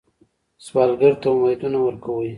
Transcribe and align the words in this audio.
سوالګر 0.65 1.13
ته 1.21 1.27
امیدونه 1.33 1.77
ورکوئ 1.81 2.29